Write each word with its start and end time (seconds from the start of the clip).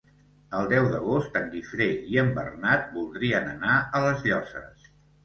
El 0.59 0.67
deu 0.69 0.85
d'agost 0.93 1.35
en 1.41 1.43
Guifré 1.51 1.87
i 2.13 2.17
en 2.21 2.31
Bernat 2.37 2.87
voldrien 2.95 3.47
anar 3.53 3.77
a 3.99 4.03
les 4.07 4.25
Llosses. 4.31 4.89